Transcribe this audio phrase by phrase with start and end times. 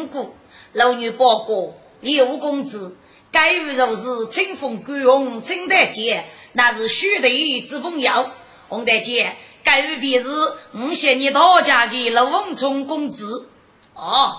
[0.00, 0.34] 先名问过，
[0.72, 2.96] 老女报告刘公子，
[3.30, 8.30] 该日若是清风归鸿，清大姐，那是须得之朋友。
[8.68, 10.28] 洪大姐，该日便是
[10.72, 13.48] 我谢你大家的陆文冲公子。
[13.94, 14.36] 哦，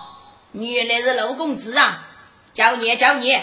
[0.53, 2.07] 原来是陆公子啊！
[2.53, 3.37] 叫你叫你，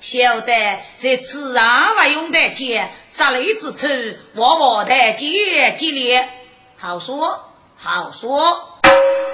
[0.00, 3.88] 晓得在此上不用大姐，杀雷之处，
[4.34, 6.28] 我我大姐激烈，
[6.76, 7.40] 好说
[7.76, 8.70] 好说。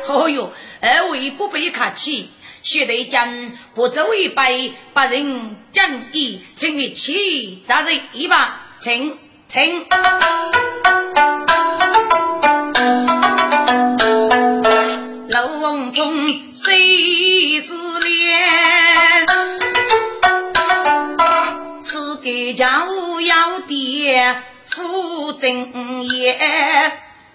[0.07, 2.31] 哦哟，二位不必客气，
[2.63, 9.17] 薛队长不走一杯，把人讲义，请一起杀人一把，请
[9.49, 9.87] 请。
[15.29, 19.27] 老翁中谁是脸？
[21.81, 26.37] 此给家务要爹负正业。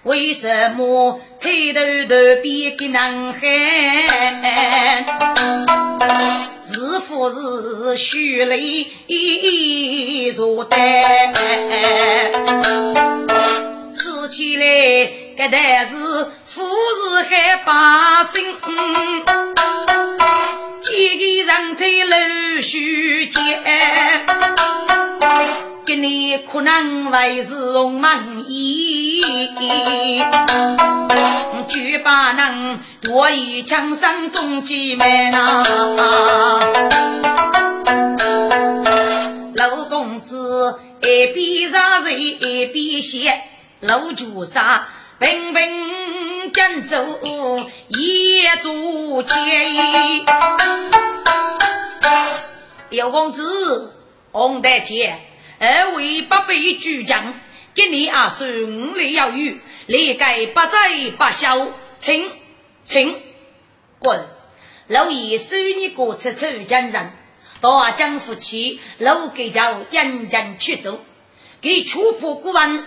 [0.06, 5.03] 为什么抬头头变个男孩？
[6.64, 8.86] 是否是血泪
[10.38, 10.80] 如丹？
[13.95, 15.95] 说起来，这代是
[16.45, 17.73] 富士海百
[18.32, 18.55] 姓，
[20.82, 22.16] 几个人推老
[22.61, 23.42] 许间。
[25.86, 29.21] 给你可能为是红门衣，
[31.67, 35.64] 就把能多一枪声中姐妹呐。
[39.54, 43.42] 老公子一边杀人一边写，
[43.80, 44.87] 老朱杀
[45.20, 47.20] 平平讲走
[47.87, 50.25] 也做钱。
[52.89, 53.95] 刘公子，
[54.36, 55.18] 洪大姐。
[55.60, 57.36] 二位八辈主将，
[57.73, 62.30] 给你二叔五里要语，立盖不在不孝，请
[62.84, 63.16] 请
[63.98, 64.28] 滚！
[64.88, 67.14] 老爷收你过出出江人，
[67.62, 71.00] 大江夫妻老给叫引人去走，
[71.62, 72.86] 给触破古文，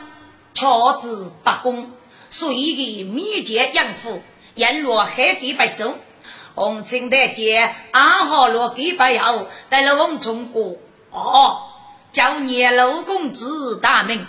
[0.53, 1.09] 乔治
[1.43, 1.93] 不公，
[2.29, 4.23] 所以给灭绝养父，
[4.55, 5.97] 沿落海底白走，
[6.55, 10.77] 红青大街安好落给白要带了王中国
[11.19, 11.65] 哦。
[12.11, 14.27] 叫你老公子大名，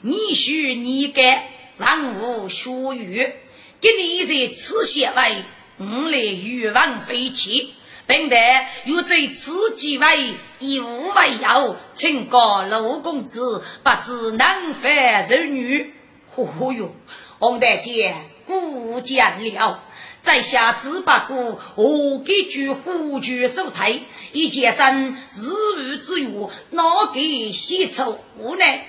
[0.00, 3.32] 你许你该万物属于，
[3.80, 5.44] 给你在此写为
[5.78, 7.74] 五来欲望飞起，
[8.06, 8.36] 并得
[8.84, 15.94] 有在此几位以物为由，请告老公子不知男犯人女。
[16.36, 16.94] 哦哟，
[17.40, 18.14] 洪大姐
[18.46, 19.82] 过奖了。
[20.22, 24.00] 在下只不过何给句虎踞手台，
[24.32, 28.86] 一健身日日之欲，哪给写出无奈？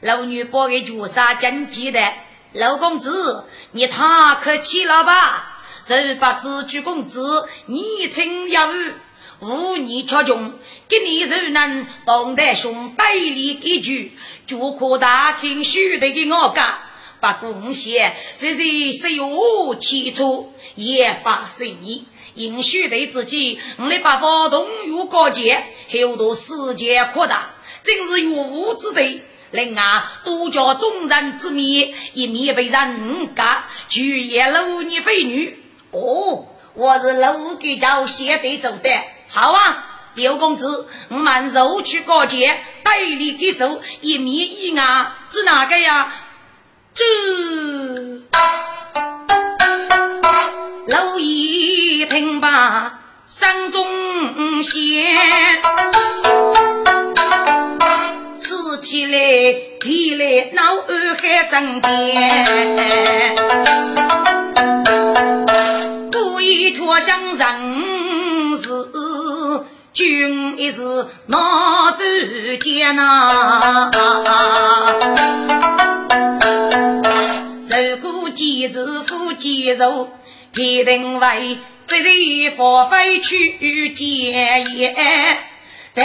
[0.00, 2.12] 老女把给朱砂讲记的，
[2.52, 5.62] 老公子你太客气了吧？
[5.84, 8.68] 十八子举公子，你称要
[9.40, 10.52] 无你超穷，
[10.88, 14.16] 给你柔能懂得兄百里一句，
[14.46, 16.78] 就可大听须得给我干。
[17.20, 22.04] 把贡献，这是是有起初也把生意，
[22.34, 29.22] 应许对自己，我们把发动越高阶，后头世界扩大，真是有无之地。
[29.52, 35.62] 另外，多教众人之面，一面被人家举业楼女非女。
[35.92, 38.90] 哦，我是楼给叫先得走的，
[39.28, 46.12] 好啊，刘公子，我们肉去高阶，代理给手，一面一外，是哪个呀？
[46.96, 47.04] 这
[50.86, 53.84] 老爷听罢，心中
[54.62, 55.04] 险，
[58.40, 59.18] 吃起来
[59.78, 60.62] 提来脑
[61.20, 63.36] 海生间，
[66.10, 68.70] 故意脱相人事，
[69.92, 72.04] 君一时哪走
[72.58, 73.90] 见呐？
[78.64, 80.10] 如果几日夫几肉，
[80.52, 84.94] 必定为这里发挥去见言。
[85.94, 86.04] 等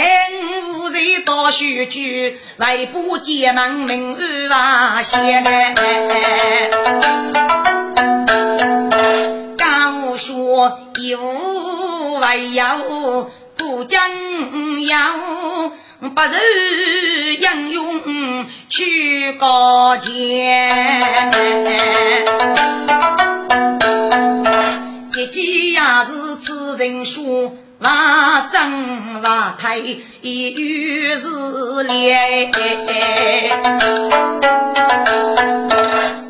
[0.78, 5.44] 无人到许句，为不结盟名安瓦先。
[9.56, 13.30] 刚说一无为有。
[13.58, 14.10] 故将
[14.86, 15.14] 要
[16.00, 21.30] 不如杨勇去高见。
[25.30, 27.52] 既然是此人说。
[27.82, 32.48] 万正万太一语是烈，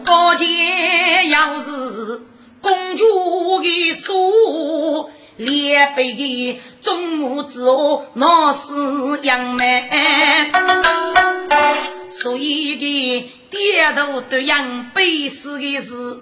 [0.03, 2.23] 高见要是
[2.63, 5.11] 公主的书，
[5.45, 9.91] 烈背的中午之后那是杨梅，
[12.11, 16.19] 所以的点头都杨背死的是，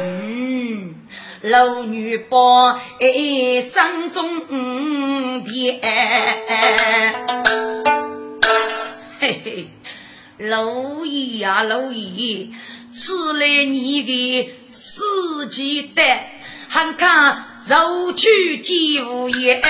[0.00, 0.94] 嗯。
[1.40, 4.40] 老女把哎生中
[5.44, 5.80] 的，
[9.20, 9.68] 嘿嘿，
[10.38, 12.48] 老爷呀老爷，
[12.92, 19.60] 此来你的四季带，还看肉去见无言，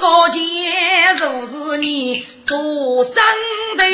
[0.00, 0.42] 高见
[1.16, 3.14] 若是你做生
[3.76, 3.84] 的，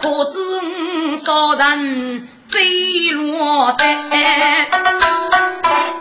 [0.00, 2.28] 可知少人。
[2.50, 3.84] 坠落的，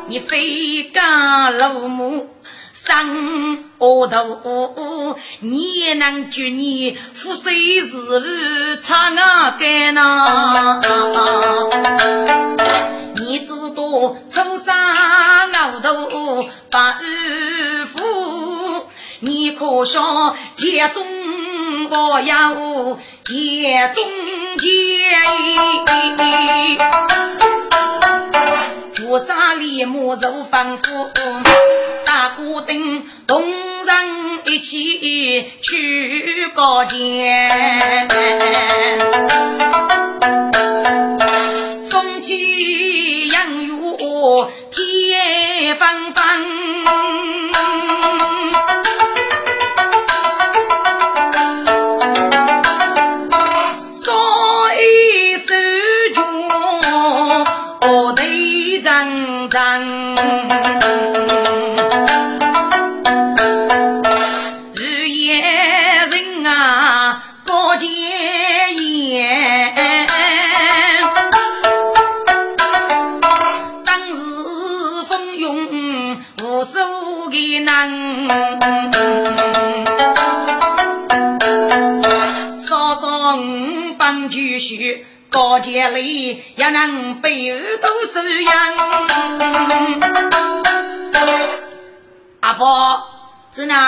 [0.08, 2.30] 你非干老母
[2.72, 10.80] 生额头，你也能觉你富谁是路差啊干呐？
[13.16, 14.76] 你知道初生
[15.54, 18.88] 额头把二夫，
[19.20, 21.06] 你可想家中
[21.90, 22.54] 我要
[23.24, 24.04] 家中。
[24.58, 24.68] 见，
[29.08, 31.10] 菩萨脸目如仿佛，
[32.06, 33.96] 大鼓灯同人
[34.48, 38.06] 一起去高见，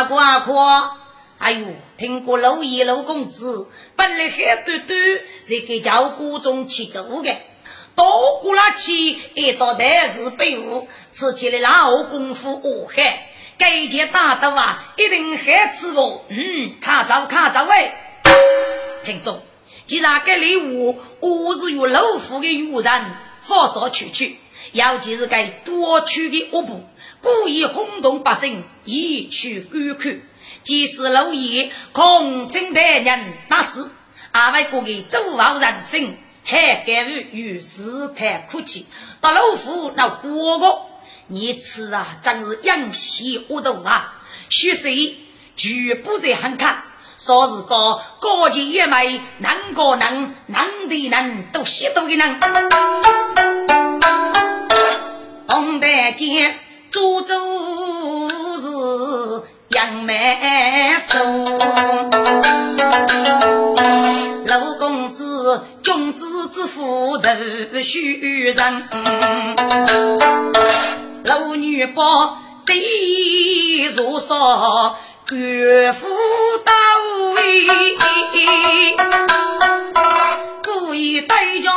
[0.10, 0.98] 这哪个阿阔？
[1.38, 5.00] 哎呦，听过老爷老公子，本来黑短短，
[5.46, 7.32] 是给教国中去做的，
[7.96, 13.28] 多过了去，一到台是被误，吃起来老功夫恶害，
[13.60, 16.26] 该件大刀啊，一定害死我。
[16.30, 17.92] 嗯，看着看着喂，
[19.06, 19.40] 听众。
[19.86, 23.06] 既然给礼物，我是有老虎的愚人，
[23.42, 24.40] 发烧出去，
[24.72, 26.84] 尤其是该多取的恶部，
[27.22, 30.22] 故意轰动百姓，以取观看。
[30.64, 33.88] 即使老爷空称大人，那是
[34.32, 38.86] 阿外国的周傲人生，还敢于与事态客气。
[39.22, 40.78] 到老虎那哥哥，
[41.28, 44.22] 你此啊，真是养喜恶毒啊！
[44.50, 44.90] 血色
[45.56, 46.84] 全部在喊看。
[47.18, 52.40] 说是个高级野美，能个能，能的能，都吸毒的能。
[55.48, 56.58] 红台见
[56.92, 57.36] 株洲
[58.58, 58.68] 是
[59.70, 61.60] 杨梅树，
[64.46, 67.30] 老公子君子之福头
[67.84, 68.90] 须人，
[71.26, 74.98] 老女包地如烧。
[75.32, 76.08] 岳父
[76.66, 76.74] 到
[77.36, 77.68] 位，
[80.64, 81.70] 故意对着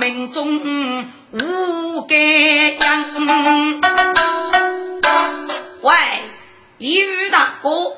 [0.00, 2.16] 民众无改
[2.80, 3.81] 样。
[7.32, 7.96] 大哥，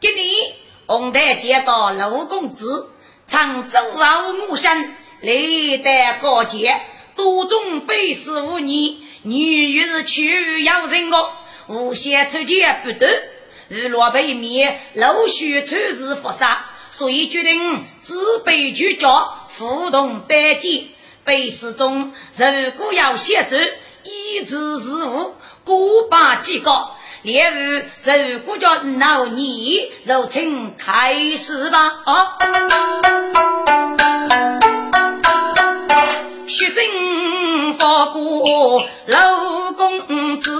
[0.00, 0.54] 给你
[0.86, 2.90] 红台见到陆公子，
[3.26, 6.80] 常州傲母生，历代高洁，
[7.14, 11.30] 多种背时无逆，女欲是去要人恶，
[11.68, 13.22] 无限出见不得。
[13.68, 16.48] 日落北面，陆续出事发生，
[16.90, 20.88] 所以决定自备聚焦，互动单肩。
[21.24, 23.54] 背诗中，如果要写书，
[24.02, 26.90] 一字事物，过把几个。
[27.22, 27.82] 例如，
[28.32, 32.02] 如果叫老你，就请开始吧。
[32.04, 32.36] 啊，
[36.48, 40.50] 学生发过老公子。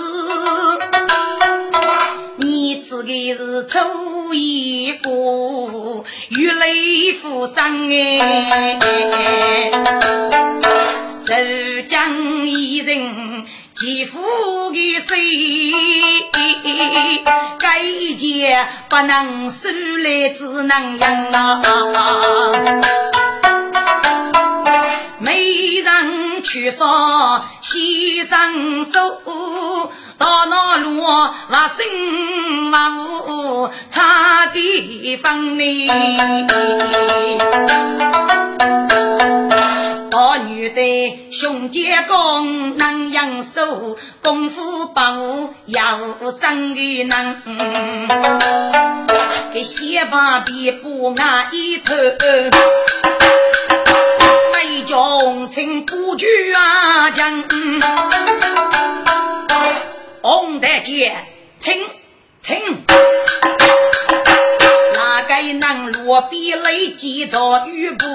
[3.04, 8.78] 的是初一过，雨雷浮生哎，
[11.26, 13.44] 受将一人
[13.82, 14.22] 欺负
[14.70, 15.72] 的谁？
[17.58, 21.60] 该一件不能收来，只能养啊！
[25.18, 29.20] 没人去说先生手。
[30.16, 31.02] 到那路
[31.48, 32.76] 不生不
[33.66, 35.88] 武，差地方呢。
[40.22, 45.98] 大女的胸肩高，能养手，功夫不武要
[46.30, 47.42] 生的能。
[49.52, 51.92] 给先把别不挨一头，
[54.54, 57.42] 为将情不惧啊将。
[60.22, 61.16] 红大姐，
[61.58, 61.82] 请
[62.40, 62.56] 请，
[64.94, 68.06] 哪个能落笔来记着玉布？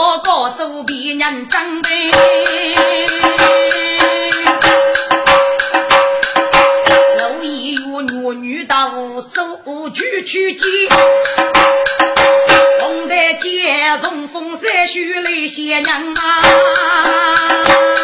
[0.00, 1.88] 我告诉别人长呗。
[7.18, 10.64] 老一月女女到手举去接，
[12.80, 17.97] 红大姐从风山徐来谢娘啊。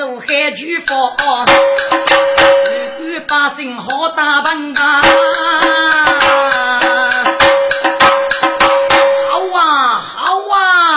[0.00, 1.44] 逢对手海巨发？
[2.98, 5.02] 日本百姓好打扮啊！
[9.28, 10.96] 好啊好啊，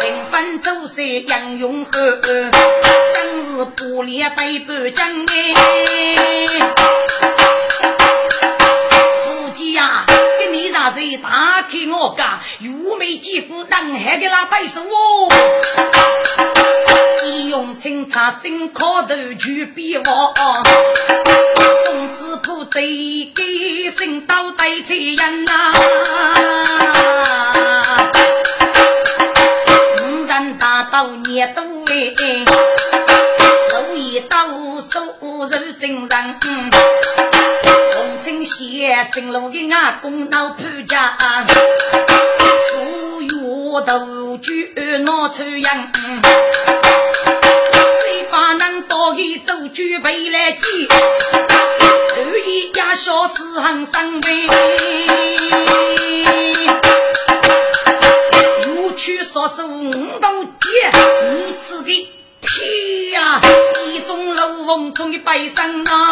[0.00, 2.16] 平分周岁杨永和。
[3.76, 5.54] 不连对半讲哎，
[9.24, 10.04] 夫妻呀，
[10.38, 15.28] 给你让谁打开我家，又没见过南海的那对手哦。
[17.48, 20.02] 用清茶新烤头去比我，
[21.86, 25.72] 公子不贼给新刀带菜人呐。
[30.02, 32.44] 五人大刀捏都哎。
[34.28, 34.48] 刀
[34.80, 35.46] 手如
[35.78, 36.40] 真人，
[37.94, 41.16] 红尘先生路的阿公闹潘家，
[42.72, 43.28] 富裕
[43.86, 44.72] 斗举
[45.04, 45.88] 闹出洋，
[48.38, 50.64] 嘴巴能多给走举背来接，
[51.32, 54.46] 二爷家小事很伤悲，
[58.64, 60.68] 又去说是五道街，
[61.34, 62.08] 你吃的。
[62.40, 63.40] 天呀！
[63.88, 66.10] 一中楼瓮中的百姓啊！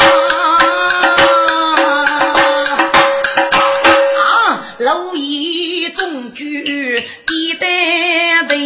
[4.19, 8.57] 啊，楼一中举地单的，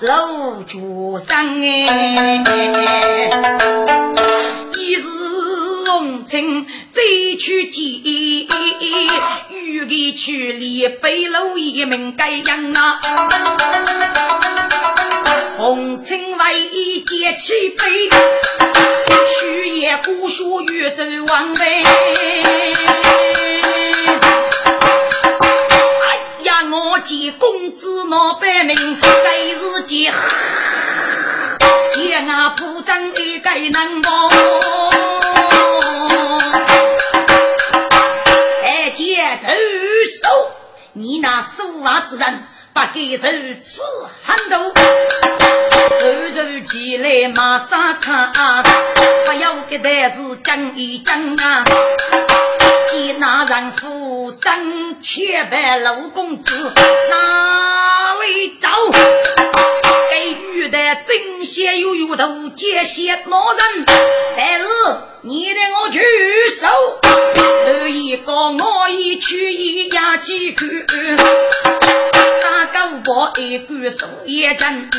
[0.00, 2.44] 楼主上哎，
[4.76, 5.08] 一是
[5.86, 7.02] 红尘再
[7.36, 7.84] 去见。
[9.50, 13.00] 玉里去离北楼一门盖样啊，
[15.56, 18.08] 红尘为一结起悲，
[19.40, 21.82] 虚也孤书远走王位。
[27.00, 30.12] 见公子闹百名，该是见
[31.94, 34.30] 见俺铺张一该难忘。
[40.22, 40.50] 手，
[40.92, 43.22] 你那手法之人，不给手
[43.62, 43.82] 吃
[44.24, 44.72] 很多。
[46.00, 48.32] 突如其来马上看，
[49.26, 51.64] 不要给的是讲一讲啊。
[52.90, 56.72] 见那人夫生千百老公子，
[57.10, 58.68] 哪位走？
[60.10, 63.84] 给遇的真些又有头接些老人，
[64.36, 64.66] 但是
[65.20, 66.00] 你得我举
[66.50, 66.66] 手，
[67.02, 70.64] 头一个我一去一压几口，
[71.80, 71.87] 大
[72.78, 74.90] 个我一个手也真，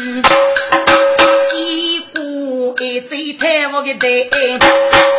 [1.50, 2.22] 几个
[2.84, 4.30] 一嘴太我的对，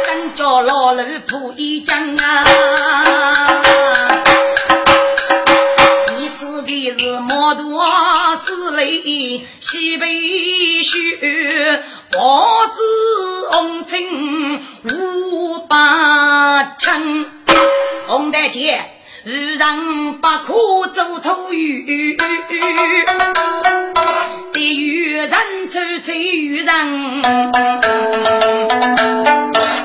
[0.04, 2.44] 三脚老路铺一江啊。
[6.34, 7.82] 此的是毛多
[8.36, 12.82] 是泪，西北雪，花子
[13.50, 17.26] 红尘五百层。
[18.06, 18.80] 红大姐，
[19.24, 22.16] 日人不可走土雨。
[26.02, 27.22] 催渔人，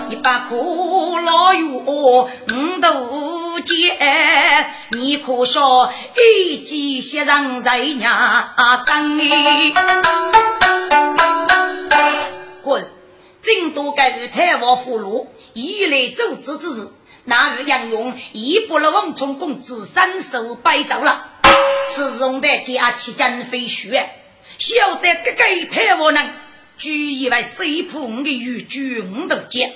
[0.10, 2.30] 一把苦老药五
[2.82, 8.46] 斗煎，你可说一计先人在 nhà
[8.88, 9.18] 生
[12.64, 12.88] 滚！
[13.42, 16.88] 正多该与太王俘虏，以来奏之之日，
[17.26, 21.32] 那日杨勇已不了王冲公子三手摆走了。
[21.94, 24.10] 此用的假期真飞雪，
[24.58, 26.34] 晓得这个太王人，
[26.78, 29.76] 居以为谁普我的玉举五斗剑，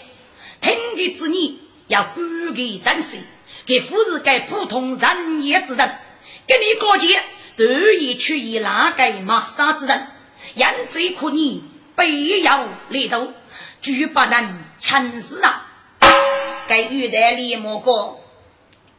[0.62, 3.20] 听的之你要管给三岁，
[3.65, 5.98] 给夫是该普通人也之人，
[6.48, 7.24] 给你高见，
[7.56, 10.08] 得意去以哪个马杀之人，
[10.56, 11.63] 因这可你
[11.96, 13.34] 背要立头。
[13.82, 15.69] 绝不能成事啊！
[16.70, 18.20] 该遇到李莫哥，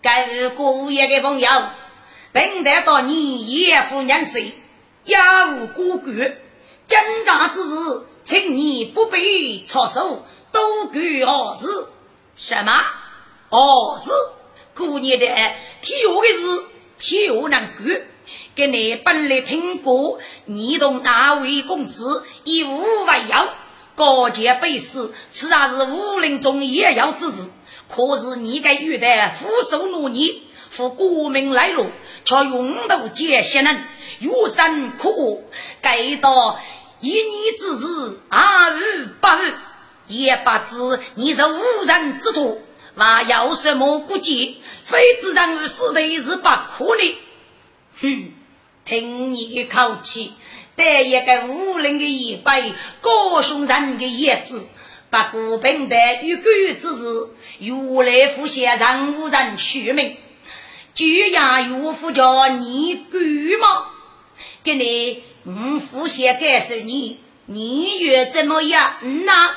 [0.03, 1.49] 该是过夜的朋友，
[2.33, 4.55] 本得到你爷夫年岁，
[5.05, 5.17] 也
[5.53, 6.37] 无过关。
[6.89, 11.87] 经常之事，请你不必操手，多管何事？
[12.35, 12.73] 什么？
[13.49, 14.11] 何事？
[14.75, 15.27] 过年的
[15.81, 16.65] 天下的事，
[16.99, 18.03] 天下难管。
[18.57, 23.49] 给你本来听过，你同那位公子以无为有。
[23.95, 27.45] 高洁背死，此然是武林中也要之事。
[27.95, 31.91] 可是你该遇得俯首努力，负国民来路，
[32.25, 33.85] 却用头结些人，
[34.21, 35.45] 有生苦，
[35.83, 36.59] 该到
[37.01, 39.55] 一年之日，二日八日，
[40.07, 42.63] 也不知你是无人之徒，
[42.95, 44.59] 还有什么顾忌？
[44.85, 47.19] 非自然死的是不可的。
[48.01, 48.33] 哼，
[48.85, 50.35] 听你一口气。
[50.77, 54.67] 在一个武林的一辈，高雄人的叶子，
[55.11, 57.29] 不过平的与鬼之日，
[57.61, 60.17] 如来佛先让无人取名，
[60.95, 63.21] 居然岳父叫你干
[63.61, 63.87] 吗？
[64.65, 68.95] 给你，我父先告诉你，你越怎么样
[69.27, 69.51] 呐？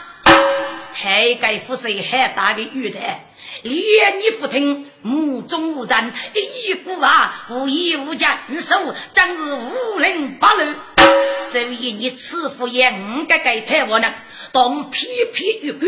[0.94, 3.30] 还该负谁很大的玉带？
[3.62, 10.74] 连你父听，目中无人，一股啊无依无见手，真是无人八路。
[11.52, 14.14] 所以你此父也五个给太我呢，
[14.52, 15.86] 当偏偏玉骨，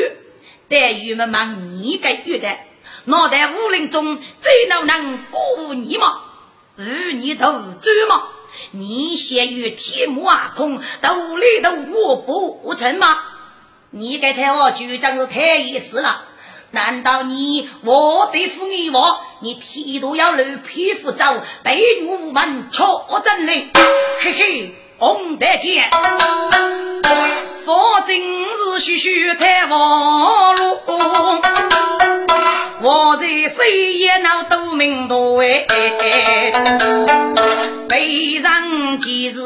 [0.68, 2.50] 待遇们忙你个玉的，
[3.06, 6.22] 脑袋武林中最能能过你吗？
[6.78, 8.30] 与你斗嘴吗？
[8.72, 13.18] 你先与天幕阿空斗里斗我不成吗？
[13.92, 16.26] 你给太我就真是太意思了。
[16.72, 22.84] 难道你我对付你我，你剃度要露皮肤走，对女无门确
[23.24, 23.72] 真嘞？
[24.22, 25.90] 嘿嘿，红得见，
[27.66, 30.80] 佛今日徐徐太王路，
[32.80, 35.66] 我在谁也闹都明多哎，
[37.90, 39.40] 悲伤几日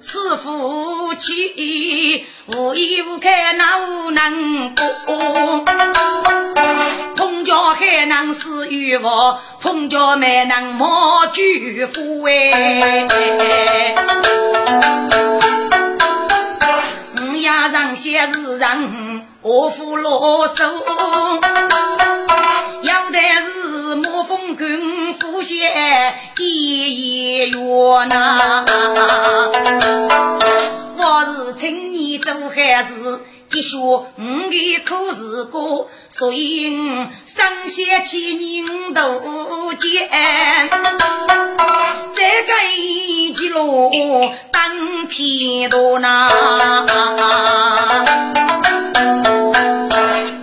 [0.00, 5.62] 是夫妻，无依无靠哪无能过。
[7.14, 9.06] 碰巧还能是渔夫，
[9.60, 13.06] 碰巧没能冒巨富哎。
[17.42, 20.62] 呀上些是人，我负啰嗦，
[22.82, 25.68] 要得是莫风跟富些
[26.36, 28.64] 结缘呐。
[30.96, 33.24] 我是请你做孩子。
[33.52, 34.06] 继续，我
[34.50, 40.08] 的口是歌，所以我上写起人头见。
[42.14, 43.90] 这个一级路
[44.50, 46.30] 当天多呐，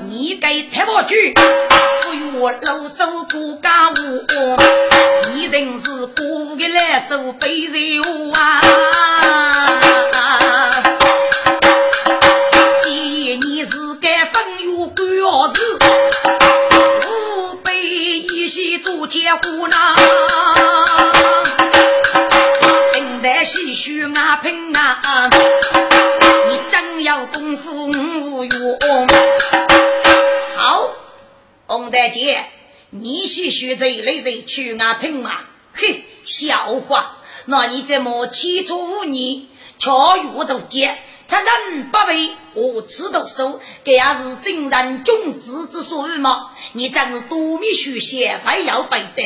[0.08, 1.34] 你给太保去，
[2.04, 3.96] 不与我露手过家务，
[5.36, 7.62] 一定是过个来手背
[7.96, 8.62] 肉啊。
[19.30, 19.96] 结婚呐，
[22.94, 25.30] 平台细许啊平啊，
[26.50, 29.08] 你真有功夫无用。
[30.58, 30.96] 好，
[31.68, 32.44] 洪大姐，
[32.90, 40.98] 你细许这一类人去啊平啊，嘿，笑话，那你怎么起初无你，巧遇都结？
[41.30, 46.50] 杀人不为我此毒手，这也是正人君子之所为嘛？
[46.74, 49.24] 你真是多米血血，还要背得，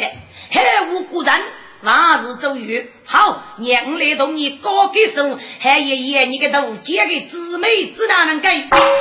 [0.51, 1.33] 还无故人，
[1.81, 2.91] 万事周瑜。
[3.05, 8.49] 好，娘来同你高给手，还爷爷你个头嫁给姊妹，只哪能给？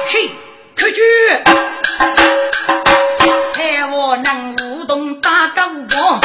[0.06, 0.30] 嘿，
[0.78, 1.02] 快去！
[3.52, 6.20] 看我能舞动大高光，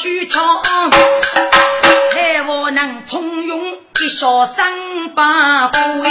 [0.00, 0.90] 虚枪，
[2.10, 3.60] 太我能从容
[4.00, 4.72] 一笑三
[5.14, 5.22] 百
[5.72, 6.10] 回。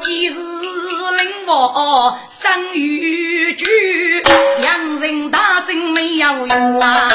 [0.00, 4.20] 今日令我生于居，
[4.64, 7.08] 养人大圣没有用啊！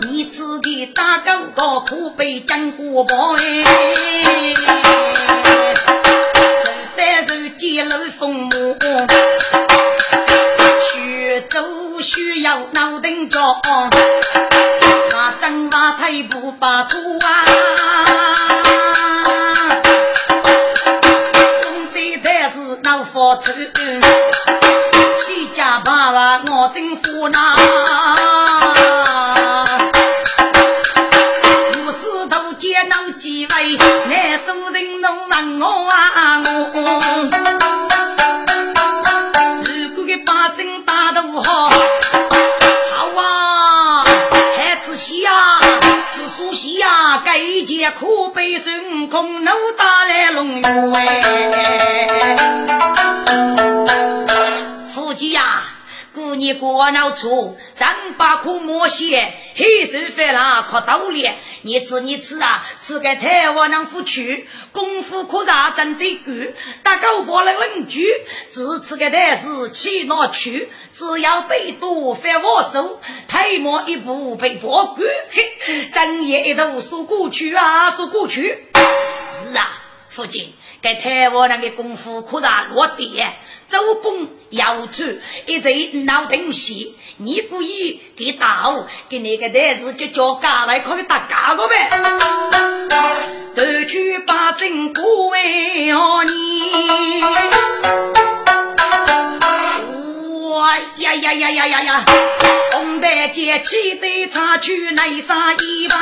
[0.00, 4.54] 你自己打狗个苦悲讲过不哎？
[12.14, 13.60] 需要脑顶脚，
[15.12, 17.44] 马正马太不把粗啊！
[21.60, 23.50] 兄弟但是脑发粗，
[47.90, 52.83] 苦悲孙悟空怒打来龙云哎，
[56.44, 61.38] 你过闹错，三把苦莫写，黑手翻了可刀脸。
[61.62, 64.20] 你吃你吃啊，吃个太我能付出，
[64.70, 66.32] 功夫可查真的够。
[66.82, 68.06] 打狗包来问句，
[68.52, 70.68] 只吃个但是去哪去？
[70.94, 75.08] 只要被多翻我手，太慢一步被破关。
[75.30, 78.66] 嘿，正夜一头说过去啊，说过去。
[79.32, 79.66] 是啊，
[80.10, 80.52] 父亲。
[80.84, 83.24] 给台湾人的功夫可查落地，
[83.66, 85.02] 走崩要出
[85.46, 91.88] 一贼闹东西，你故意给打我，给那个单子就叫家来可以打家个呗。
[93.54, 97.22] 夺取百姓不为何你？
[100.50, 102.04] 哇呀呀呀呀呀呀！
[102.72, 105.96] 红带结起的插去内杀一把。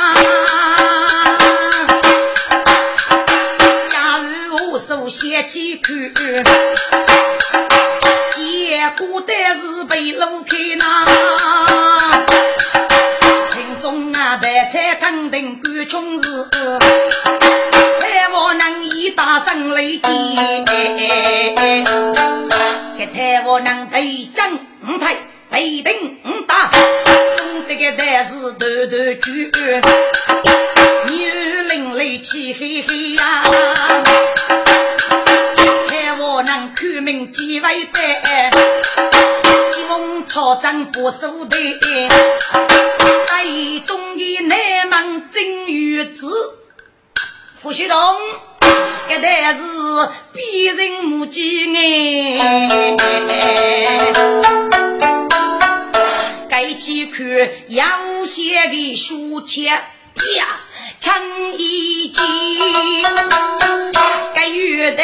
[5.03, 6.43] 手掀起去，结
[8.97, 11.05] 果但是被路开那。
[13.51, 16.47] 听众啊，白菜肯定干穷事，
[17.99, 20.37] 太王能一大声雷击，
[22.97, 25.17] 给太王能对阵五台，
[25.51, 26.71] 对顶五打，
[27.67, 29.51] 这个但是头头举，
[31.09, 33.43] 女人雷气嘿嘿呀。
[33.43, 33.51] 出
[37.13, 38.49] 名几位在，
[39.71, 41.57] 金风草长不收的，
[43.27, 44.57] 大义忠义难
[44.89, 46.27] 忘真玉子。
[47.61, 47.97] 胡须东，
[49.07, 49.59] 这代是
[50.33, 52.39] 别人母鸡哎，
[56.49, 57.23] 该去看
[57.67, 59.83] 杨先的书签呀，
[60.99, 61.21] 唱
[61.59, 62.19] 一句，
[64.33, 65.03] 该有的。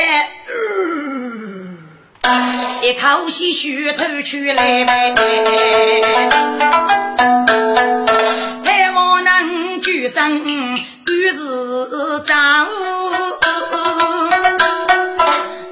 [2.82, 4.86] 一口气血吐出来，
[8.64, 11.40] 太王能举身举是
[12.26, 12.68] 丈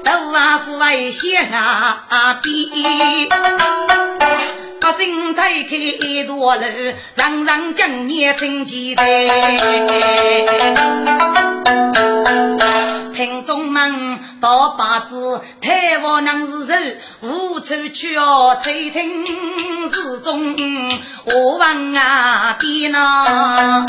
[0.04, 3.28] 都啊父为先啊比，
[4.80, 6.64] 百姓推开一段路，
[7.14, 9.04] 人人敬年成吉在。
[13.18, 16.74] 听众们，大把子太王能是手，
[17.22, 19.26] 无处去哦，垂听
[19.92, 20.54] 始终
[21.24, 23.84] 我问啊边呐，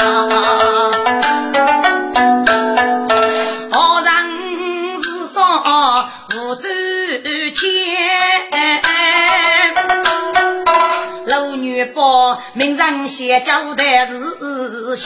[12.54, 15.06] 名人写交代是戏。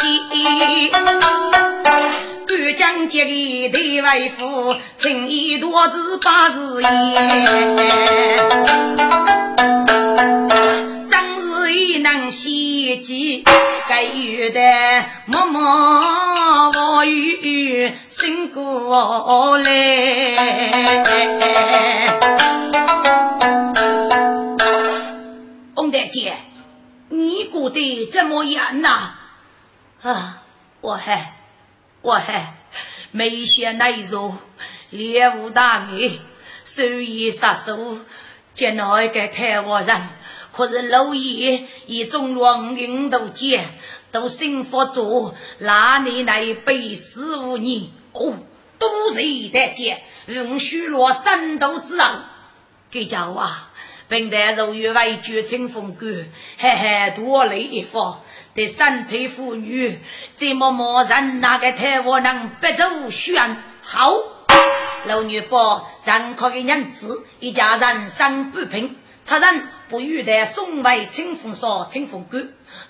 [2.46, 7.46] 敢将这个对为夫，情义多子八十言。
[11.10, 13.44] 真是一能袭击，
[13.88, 14.60] 该有的
[15.26, 21.04] 默默无语，醒过来。
[25.76, 26.34] 翁大姐，
[27.14, 29.12] 你过得怎么样呐？
[30.02, 30.44] 啊，
[30.82, 31.38] 我还。
[32.02, 32.58] 我还
[33.12, 34.38] 没写内容，
[34.90, 36.20] 猎物大名，
[36.66, 38.00] 手艺杀手，
[38.54, 40.10] 见到一个台湾人，
[40.52, 43.80] 可是老爷一种龙云都见，
[44.12, 48.38] 都幸福着，那你来背十五年哦，
[48.78, 52.06] 都是一代见，允许落三斗之人，
[52.92, 53.72] 给叫啊！
[54.14, 56.06] 本代如月为绝清风骨，
[56.60, 58.22] 嘿嘿多累一方。
[58.54, 60.00] 对三腿妇女，
[60.38, 64.14] 这么默认那个太我能不走选好？
[65.08, 68.96] 老女伯认可的娘子，一家人生不平，
[69.26, 72.38] 出人不与的送为清风所清风骨，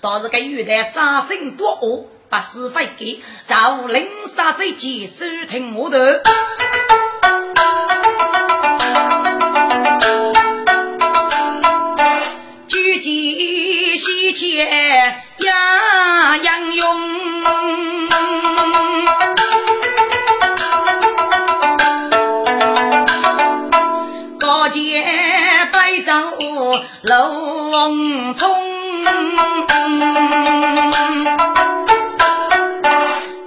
[0.02, 6.22] 倒是给玉台杀生多恶，把是非给，让令杀贼己收听我的。
[14.54, 14.66] 西切
[15.38, 16.86] 呀杨勇，
[24.38, 25.04] 高见
[25.72, 26.12] 白走
[27.02, 28.48] 龙冲，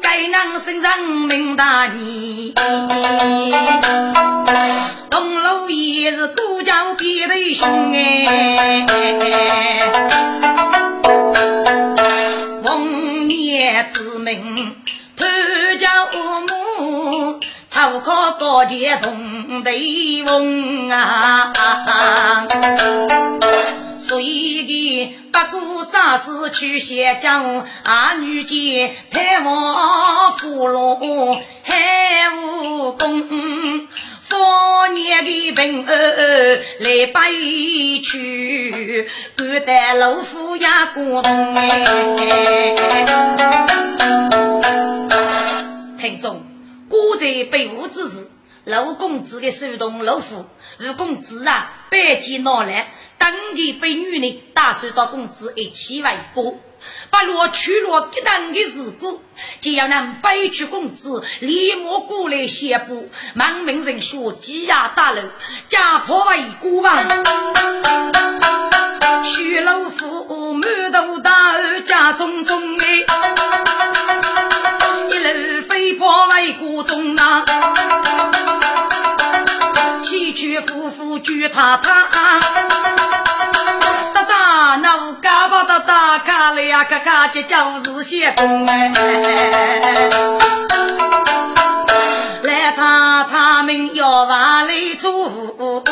[0.02, 2.54] 该能身上命大义。
[5.70, 8.86] 也是孤家别的兄哎，
[14.36, 14.76] 名
[15.16, 15.26] 偷
[15.80, 21.54] 家母，草靠高阶同对翁啊，
[23.98, 33.88] 所以个不顾生死去写将，儿女间太王俘虏还无功。
[34.30, 35.96] 多年的平安
[36.80, 41.86] 来悲去，感得老夫也感动哎。
[45.98, 46.42] 听众，
[46.90, 48.28] 孤在被误之时，
[48.68, 50.46] 老公子的手动老夫，
[50.78, 56.60] 如公子啊，百计恼来，当地被女人打算到公子一起为过。
[57.10, 59.22] 把落去落给难的事故，
[59.62, 65.22] 就要让北区公子立马过来宣布，满门人说挤压大楼，
[65.68, 66.94] 家破为孤王。
[69.24, 73.06] 徐老夫满头大汗家中中哎，
[75.10, 77.46] 一路飞破为孤中啊，
[81.48, 82.40] 妇举他他。
[84.80, 88.92] 那嘎巴的大卡了呀，咔咔这就是些工哎。
[92.44, 95.84] 来他他们要往里住，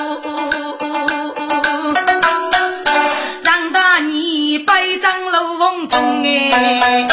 [3.44, 7.08] 长大你背张楼风中哎，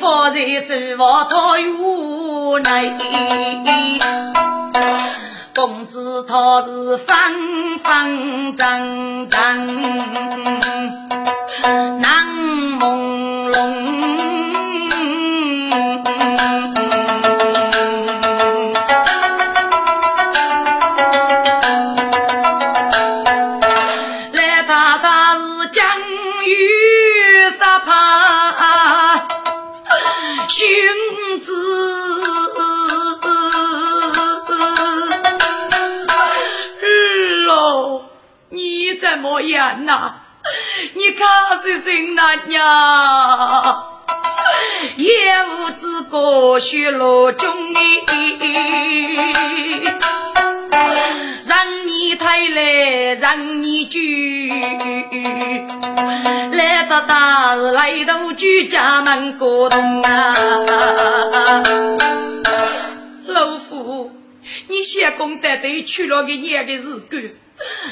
[0.00, 2.96] 放在手房讨有内。
[5.70, 7.16] 公子他是方
[7.78, 9.30] 方正正，
[12.00, 12.26] 难
[12.80, 13.99] 朦胧。
[39.16, 40.14] 莫言呐，
[40.94, 41.24] 你可
[41.62, 43.84] 是谁那呀？
[44.96, 47.80] 也无知过雪落中哎，
[51.44, 54.50] 让你抬来让你举，
[56.52, 60.34] 来到大日来到居家门过冬啊！
[63.26, 64.12] 老夫，
[64.68, 67.36] 你先功德都去了个年的日子。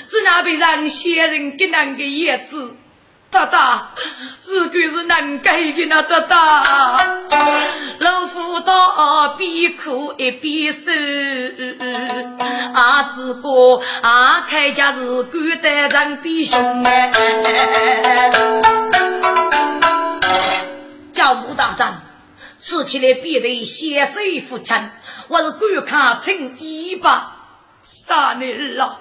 [0.08, 2.76] 只那被让先人给那个叶子，
[3.30, 3.90] 大大，
[4.44, 6.64] 如果是能改的那大大，
[7.98, 10.90] 老夫到边哭一边收，
[12.72, 17.10] 阿子哥阿开家是管得人比凶哎。
[21.12, 22.00] 叫穆大山，
[22.58, 24.14] 吃起来必得先手
[24.48, 24.76] 扶亲，
[25.26, 27.36] 我是观看请一吧，
[27.82, 29.00] 杀你了。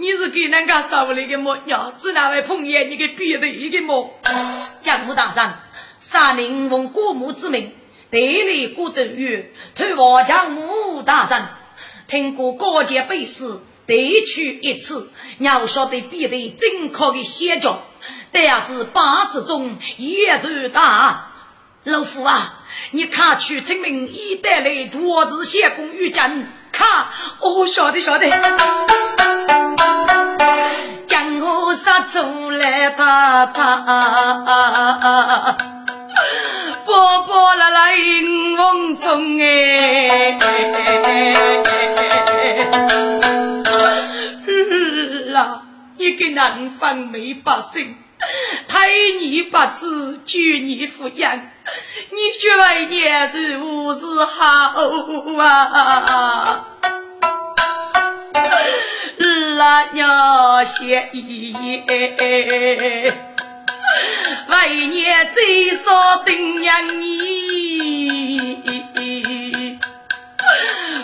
[0.00, 1.94] 你是给人家找来的么娘？
[1.98, 4.18] 只那位朋友，你给别的一个么？
[4.80, 5.60] 江湖大上，
[6.00, 7.70] 杀人奉国母之命，
[8.08, 11.46] 代理古德语，推王江母大人，
[12.08, 17.82] 听过高阶背诗，得去一次，要晓得别的正确的写作，
[18.32, 21.26] 但要是八字中也是大。
[21.84, 26.50] 老夫啊，你看去证明已带来多字写功于真。
[26.80, 26.88] 看，
[27.40, 28.26] 哦，晓得晓得。
[31.06, 33.76] 江湖杀出来打打，
[36.86, 40.38] 波波来来迎风冲哎。
[45.36, 45.62] 啊，
[45.98, 47.94] 一个南方没百姓，
[48.68, 51.36] 胎你不知，举你抚养，
[52.10, 54.42] 你却为年如是好
[55.38, 56.66] 啊！
[59.56, 61.54] 拉娘谢意，
[64.48, 68.60] 为年最少顶养你。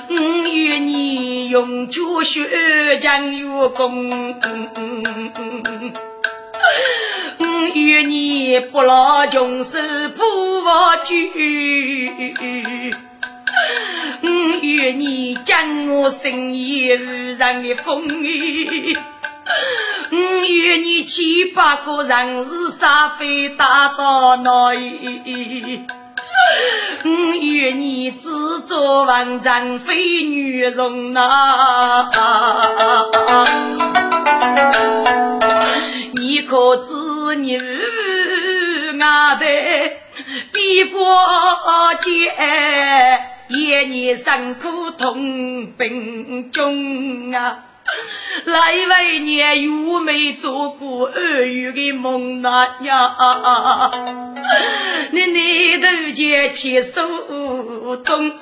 [0.08, 0.14] 我
[0.48, 4.34] 愿你永绝血将有功，
[7.38, 9.78] 我愿你不老穷守
[10.16, 12.10] 破瓦居，
[14.22, 14.28] 我
[14.62, 18.96] 愿你将我生意无上的风雨，
[20.10, 25.84] 我愿你七八个人是沙飞打到哪里？
[27.04, 32.08] 我愿你自作王丈非女容呐，
[36.46, 37.58] 可知你
[39.00, 39.46] 俺的
[40.52, 41.04] 比过
[42.02, 42.32] 节，
[43.48, 47.64] 一年辛苦同病中啊。
[48.46, 53.90] 来为年又没做过二月的梦那呀，
[55.12, 58.32] 你你都见牵手中，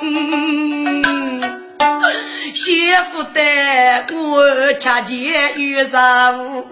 [2.53, 3.41] 媳妇的
[4.13, 6.63] 我恰见遇上，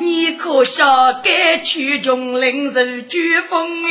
[0.00, 3.86] 你可晓该去穷人受绝风儿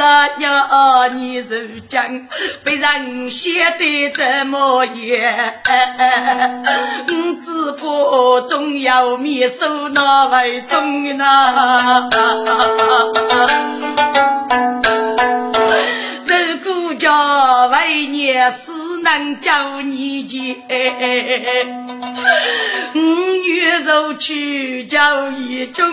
[0.00, 2.28] 啊娘，你如今
[2.64, 5.54] 被人写得这么严，
[7.08, 12.10] 我只怕总要灭手那为中呐。
[18.42, 20.56] 为娘死能叫你见，
[22.92, 22.98] 我
[23.46, 25.86] 愿受去叫一中。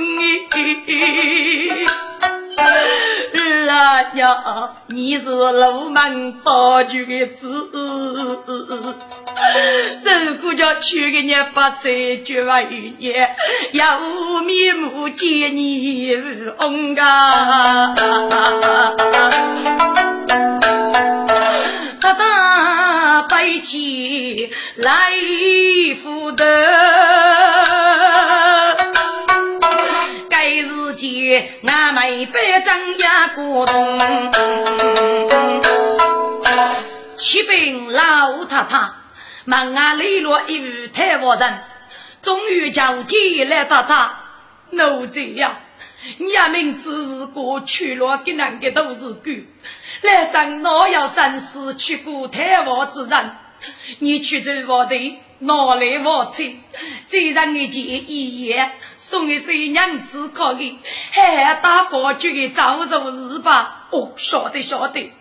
[3.36, 7.48] 儿啊娘，你是鲁门保举的子，
[10.26, 13.30] 如果叫娶个娘把再绝为娘，
[13.74, 14.00] 要
[14.42, 16.18] 面目见你
[16.58, 17.94] 红啊！
[23.50, 25.12] 大大背起来
[25.96, 26.46] 福德。
[31.64, 34.00] 俺妹百张牙古洞，
[37.16, 38.92] 骑兵老太太，
[39.46, 41.64] 忙啊磊落一语太无人，
[42.22, 44.12] 终于叫进来太太，
[44.72, 45.60] 奴才呀，
[46.18, 49.32] 你也明知是过去了，给人个都是狗，
[50.02, 53.32] 来生哪要生死去过太王之人，
[54.00, 55.20] 你去走我的。
[55.42, 56.62] 拿来我亲，
[57.08, 60.78] 最让你见一眼，送一些娘子可给，
[61.12, 63.88] 还打发去给早入日吧。
[63.92, 65.14] 哦，晓得晓得。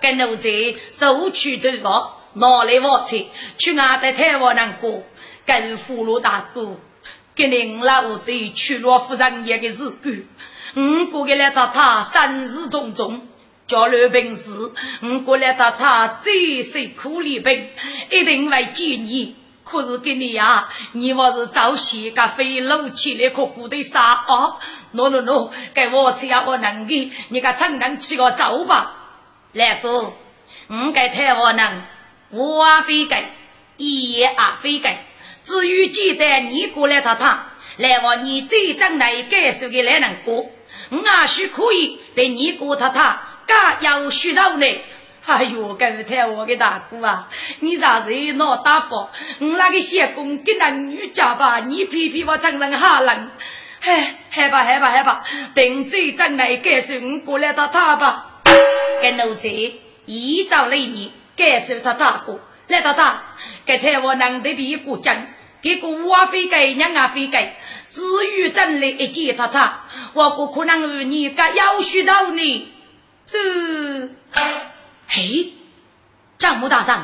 [0.00, 5.04] 跟奴才收取走房，拿来我亲，去俺的台湾人过，
[5.46, 6.76] 跟俘虏大哥，
[7.34, 10.24] 给您老的去罗夫人一个日干，
[10.76, 13.28] 五过给来到他三日种种。
[13.66, 14.50] 叫刘平时，
[15.00, 17.70] 我过来到他最受苦力病，
[18.10, 19.34] 一定会见你。
[19.64, 24.58] 可是给你呀，你我是早些个飞路起来可不得杀哦
[24.92, 28.94] ！no no no，给我只要我能给，你个承担起个走吧。
[29.52, 30.12] 来哥，
[30.68, 31.82] 我给太我能，
[32.28, 33.24] 我啊非给，
[33.78, 35.03] 一也啊非给。
[35.44, 40.50] 至于记得你过来他他，来我你最将来感受的来人过，
[40.88, 44.66] 我啊是可以对你过他他，噶要需要呢。
[45.26, 47.28] 哎呦，该是太我的大哥啊！
[47.60, 49.10] 你啥子闹大发？
[49.38, 53.30] 我那个小公跟那女家吧，你偏偏我承认哈人。
[53.80, 55.22] 嗨，害吧害吧害吧！
[55.54, 58.42] 等这阵来感受我过来他他吧。
[59.00, 59.48] 跟奴才
[60.04, 62.38] 依照礼仪感受他大哥
[62.68, 63.22] 来到他，
[63.64, 65.26] 给太我能得比过奖，
[65.64, 67.56] 给个我非给娘啊非给，
[67.90, 68.02] 至
[68.36, 72.68] 于真来一见他他，我不可能与你个要许饶你
[73.24, 73.38] 这。
[75.08, 75.54] 嘿，
[76.36, 76.98] 丈母大人，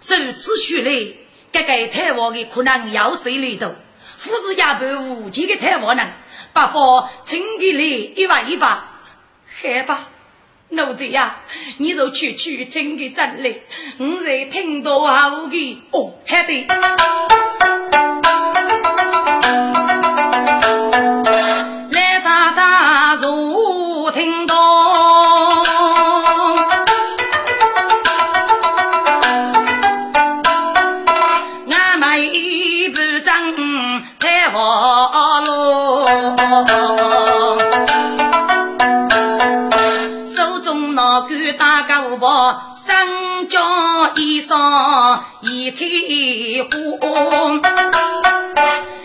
[0.00, 1.16] 受此许来，
[1.52, 3.74] 这个太王的可能要谁里头？
[4.16, 4.86] 父子也不
[5.24, 6.10] 无忌的太王人，
[6.54, 7.82] 不妨请给来
[8.16, 9.02] 一万一吧。
[9.60, 10.08] 好吧，
[10.70, 11.40] 奴才呀，
[11.76, 13.54] 你就去去请给朕来，
[13.98, 16.66] 我在听到好的哦，还得。
[45.70, 47.60] 火，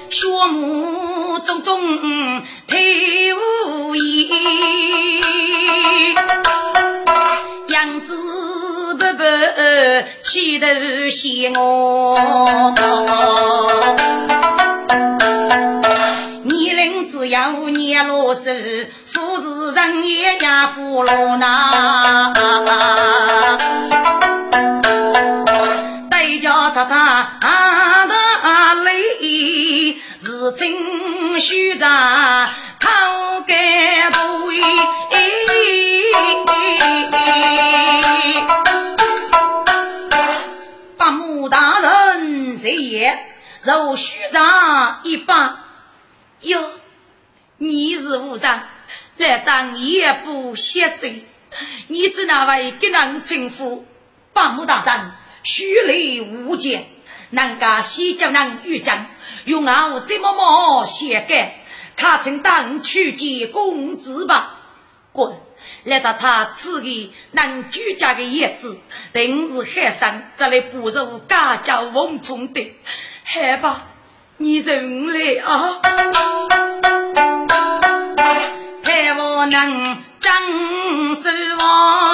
[0.10, 4.30] 血目种种退无言，
[7.70, 9.26] 样子白白
[10.22, 10.68] 气头
[11.10, 12.74] 显我。
[16.44, 18.52] 年龄只要年老寿，
[19.06, 22.32] 富士人也家富罗那。
[31.44, 34.62] 真虚杂，讨感对。
[40.98, 43.36] 八木大人谁也？
[43.62, 45.60] 如虚杂一般。
[46.44, 46.64] 哟，
[47.58, 48.64] 你是无上
[49.18, 51.28] 来上夜不歇息，
[51.88, 53.86] 你只那位给人称呼
[54.32, 55.12] 八木大人。
[55.44, 56.86] 虚雷无间，
[57.32, 59.08] 人家西江人遇将，
[59.46, 61.66] 用我这么么写改，
[61.96, 64.56] 他曾当去见公子吧？
[65.12, 65.34] 滚！
[65.84, 68.78] 来到他赐给能居家的叶子，
[69.12, 72.76] 定是海上这里不如家家翁冲的，
[73.24, 73.82] 害怕
[74.38, 75.82] 你人来啊！
[78.82, 81.30] 太我能张守
[81.60, 82.13] 望。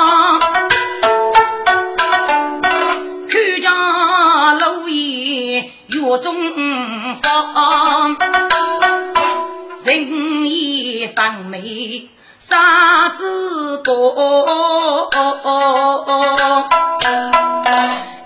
[11.20, 12.08] 言方美，
[12.38, 15.10] 啥子多？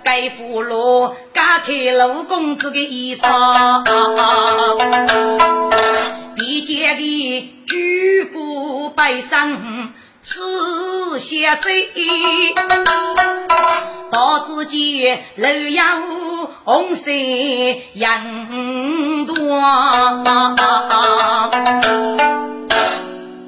[0.04, 3.84] 该俘虏，该开陆公子的衣裳，
[6.36, 9.92] 必见的举骨百生。
[10.22, 11.90] 此些水，
[14.12, 16.02] 到自己楼阳
[16.64, 17.10] 红色
[17.94, 20.24] 杨端。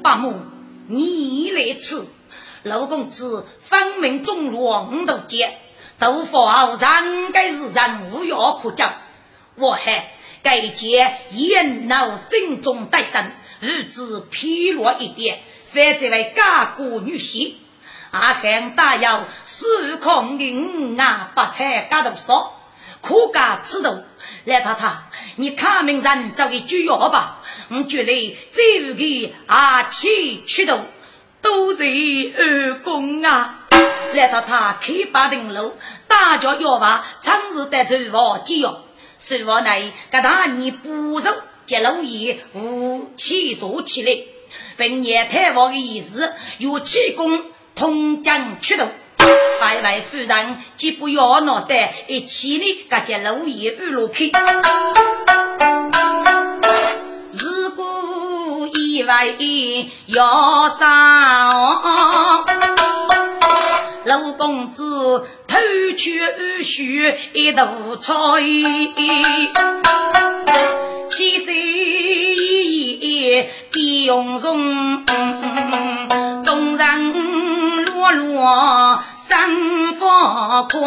[0.06, 0.36] 八木，
[0.86, 2.06] 你来此，
[2.62, 5.58] 老公子分明中龙头剑，
[5.98, 8.92] 斗法上该是人无药可讲。
[9.56, 10.12] 我还
[10.44, 15.40] 该剑眼脑正中带身，日子疲弱一点。
[15.64, 17.54] 反这位家国女婿，
[18.12, 22.60] 阿汉大有四空的五啊八彩家头少，
[23.02, 24.04] 可家吃头。
[24.44, 24.98] 来太太，
[25.34, 27.35] 你看明人找个主要吧。
[27.68, 30.80] 我觉得这五个阿七出头
[31.40, 31.84] 都是
[32.36, 33.62] 二公啊。
[34.14, 35.72] 来太太开八顶楼，
[36.08, 38.74] 大家要话，常日得走房几用。
[39.18, 41.30] 手房内，各大你不熟，
[41.66, 44.18] 接楼爷武器坐起来。
[44.78, 47.44] 本年太王的意思，有气功
[47.74, 48.88] 通江出头，
[49.60, 54.30] 百位夫人既不要脑袋，一起呢，各家路也二路开。
[59.02, 59.26] 果意外
[60.06, 62.54] 要上，
[64.04, 65.58] 陆公子偷
[65.96, 67.66] 去二许一道
[68.00, 68.14] 菜，
[71.10, 71.54] 七岁。
[73.72, 75.04] 别用容，
[76.42, 80.78] 众人落落生发快。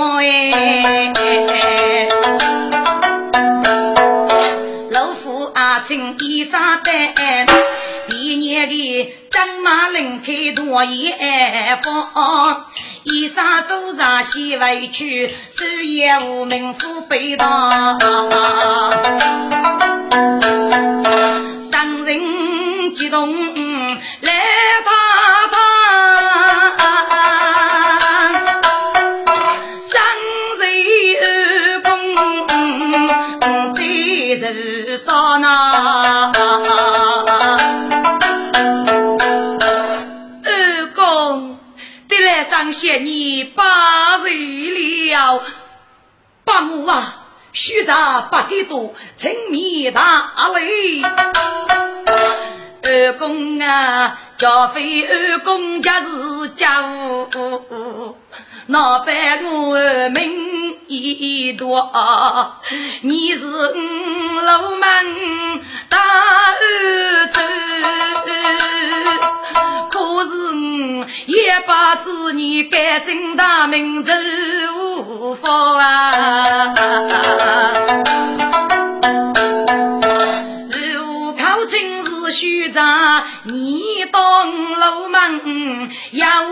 [4.89, 7.13] 老夫阿青衣裳单，
[8.19, 12.65] 一年的张马林开多眼方，
[13.03, 17.97] 一上手上系委屈，手也无名副背当。
[22.05, 23.31] 人激动
[24.21, 24.33] 来
[24.83, 24.91] 到
[42.69, 45.43] 得来上谢你八岁了，
[46.43, 47.25] 八母啊！
[47.51, 51.01] 虚杂八百多，沉迷大雷。
[52.81, 58.17] 二公啊，交费二公家是家务，
[58.67, 61.91] 那般我名义多。
[63.01, 67.39] 你是五路门大儿子，
[71.25, 74.11] 也把子女改姓大名字
[74.71, 76.73] 无法啊。
[80.71, 86.45] 如考今日虚长，你当路门要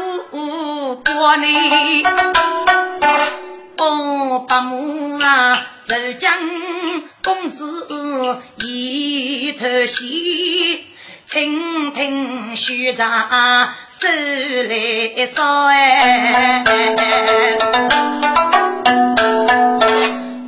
[1.06, 2.04] 过你。
[3.78, 6.34] 哦，爸把母啊，受将
[7.24, 10.86] 公子一头洗，
[11.30, 13.08] 蜻蜓须长
[14.00, 14.08] 手
[14.70, 16.64] 来烧哎。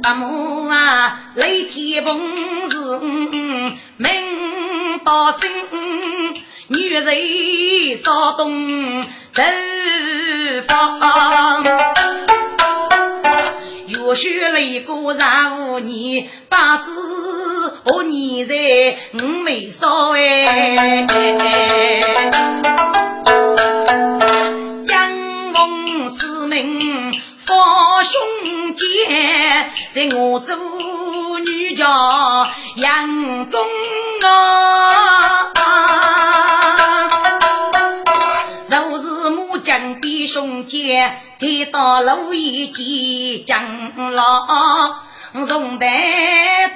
[0.03, 2.19] 把母啊，雷天崩
[2.69, 2.77] 是
[3.97, 5.49] 命到身，
[6.67, 9.41] 女人骚动走
[10.67, 10.99] 方。
[14.09, 16.89] 我学了一个三五年，八十
[17.85, 21.05] 五年在五没少哎。
[24.83, 25.11] 江
[25.53, 30.57] 风四门放胸间，在我做
[31.41, 31.85] 女家
[32.77, 33.63] 杨中
[34.23, 35.08] 啊。
[40.39, 44.47] 将比胸肩，提到路一见将老，
[45.45, 45.89] 从担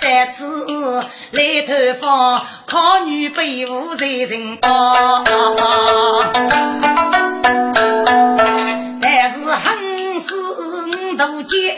[0.02, 5.24] 担子来头发，靠女背负在人高，
[9.02, 10.36] 但是横死
[11.18, 11.78] 大肩，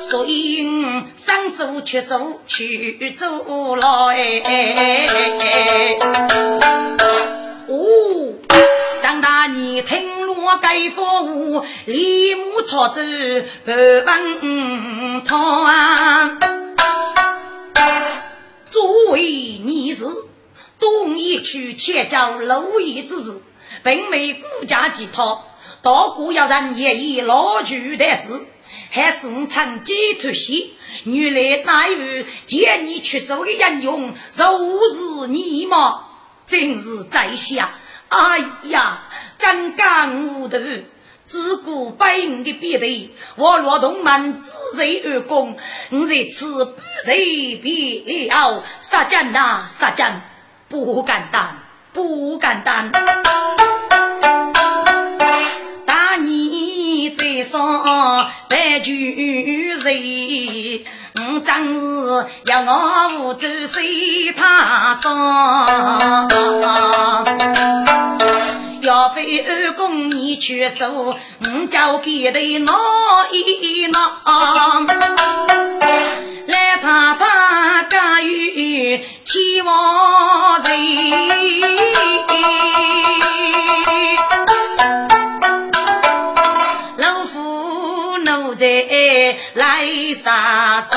[0.00, 0.66] 所以
[1.14, 5.06] 双手屈手去走了哎。
[7.68, 7.76] 哦，
[9.00, 13.00] 张大你听罗盖佛话，立马操走
[13.64, 16.38] 不问他。
[18.68, 20.04] 作为逆士，
[20.78, 23.42] 东一去且叫蝼蚁之事，
[23.82, 25.44] 并没顾家其他，
[25.82, 28.46] 大姑要人也以老去的事，
[28.90, 30.74] 还是趁机突袭。
[31.04, 34.44] 原来那日见你出手的英勇，就
[34.94, 36.04] 是你吗？
[36.46, 37.78] 真是在下，
[38.10, 39.02] 哎呀，
[39.38, 40.58] 真干无头，
[41.22, 45.56] 自古百人的别队，我若同门自随而攻，
[45.90, 50.20] 我在此不随便了，杀将呐，杀将，
[50.68, 51.56] 不敢当，
[51.92, 52.90] 不敢当。
[55.86, 58.92] 大你在上白酒
[59.80, 60.84] 醉。
[61.22, 66.28] 我真是要我无主随他上，
[68.80, 71.14] 要非二公你去手，我
[71.70, 72.72] 叫别的闹
[73.30, 74.00] 一闹，
[76.46, 80.72] 来他他家有期望谁？
[89.60, 89.84] 来
[90.14, 90.96] 杀杀！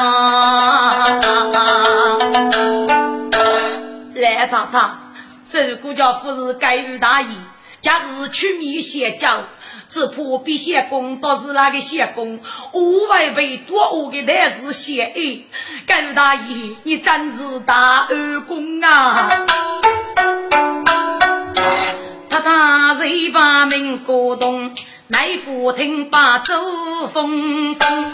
[4.15, 4.89] 来太太，
[5.51, 7.27] 这个叫夫人该于大意。
[7.81, 9.43] 假日出面写教，
[9.89, 12.39] 只怕比写公倒是那个写公，
[12.71, 15.41] 五百倍多我的但是写哎，
[15.85, 19.29] 该于大意，你真是大二公啊！
[22.29, 24.73] 太太谁把门鼓动？
[25.13, 28.11] 来福听把周风风，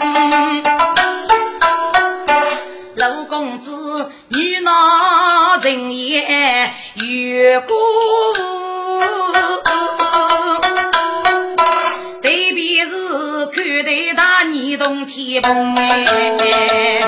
[2.94, 7.74] 老公子女闹人言越过
[12.20, 17.00] 对比是看待大你动天崩哎。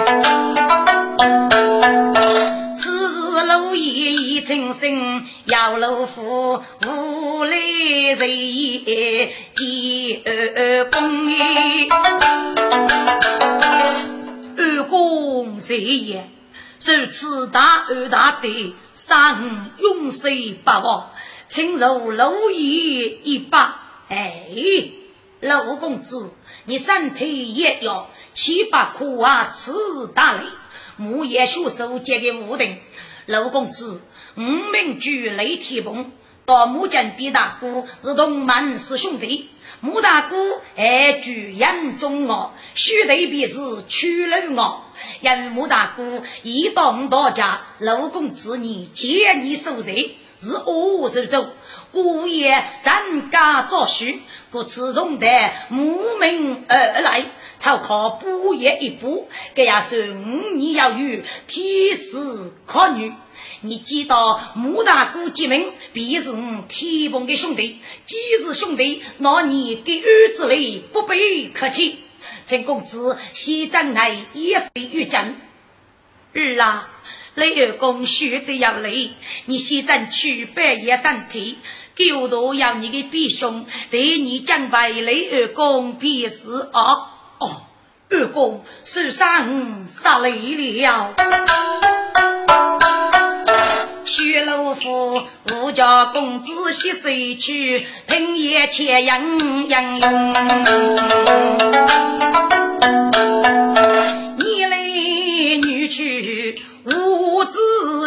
[4.53, 8.29] 路也已成身，要路夫无来人
[9.55, 11.89] 见二公哎，
[14.57, 16.29] 二公谁也？
[16.79, 18.49] 受此大二大德，
[18.93, 20.29] 上永世
[20.65, 21.11] 不忘，
[21.49, 23.79] 请入路也一把。
[24.09, 24.49] 哎，
[25.41, 26.35] 陆公子，
[26.67, 29.73] 你身体也要七八苦啊，吃
[30.15, 30.43] 大累，
[30.97, 32.79] 木叶学手接给武定。
[33.27, 34.03] 陆公子，
[34.37, 36.11] 五名举雷天崩，
[36.47, 39.51] 到木匠比大哥是同门师兄弟。
[39.81, 40.37] 穆大哥
[40.77, 43.59] 爱举杨中傲，须得便是
[43.89, 44.87] 屈辱傲。
[45.21, 51.51] 因穆大哥一到我大家，陆公子你接你受罪，是恶手走，
[51.91, 55.27] 故也人家作序，故此从的
[55.69, 57.27] 慕名而来，
[57.59, 63.13] 超靠不业一步，这样是五年要有天时可女。
[63.65, 67.79] 你知道穆大哥结命，必是我天蓬的兄弟。
[68.05, 71.99] 既是兄弟，那你给儿子嘞不必客气。
[72.45, 75.41] 陈公子，西藏来也是遇见
[76.35, 76.91] 儿啊，
[77.35, 79.13] 雷二公学得要累，
[79.47, 81.57] 你西藏去半夜三天，
[81.97, 87.07] 狗头要你的弟兄，对你将白雷二公必是哦
[87.39, 87.63] 哦，
[88.11, 91.15] 二公受伤杀累了。
[94.15, 95.23] 薛老夫，
[95.55, 100.35] 吾家公子洗水去，听夜切杨杨用。
[104.37, 104.77] 你来
[105.63, 107.59] 女去无自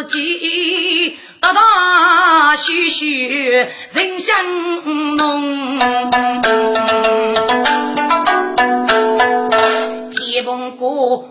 [0.08, 3.48] 己，大大虚虚
[3.92, 5.76] 人相浓。
[10.66, 10.86] 天蓬哥，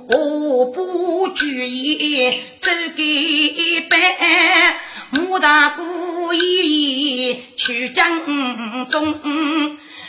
[0.08, 2.32] 我不举意
[2.62, 4.00] 走给班，
[5.10, 9.14] 穆大姑爷去江中，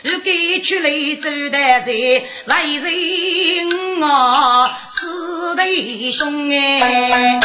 [0.02, 7.40] 如给去来走的人，来人我四弟兄哎，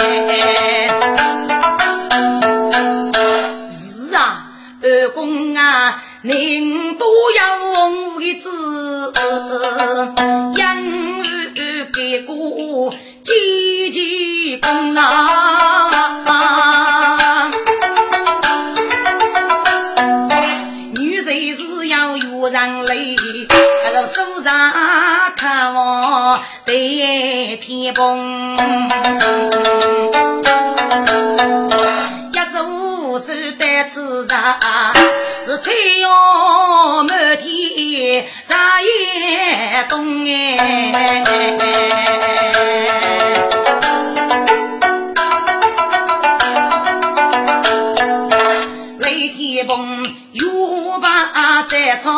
[3.72, 4.52] 是啊，
[4.84, 6.04] 二公啊。
[6.22, 8.48] 人多要红的子，
[10.56, 10.78] 养
[11.86, 15.92] 给过几几功啊！
[20.96, 22.96] 女人是要有人来，
[23.94, 24.54] 那手上
[25.36, 28.58] 看望对天崩。
[33.88, 34.60] 此茶，
[35.46, 35.72] 是菜
[36.02, 41.24] 肴满天，啥也懂哎。
[49.00, 52.12] 雷天崩，又把在草